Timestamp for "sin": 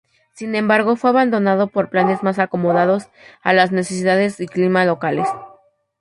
0.33-0.55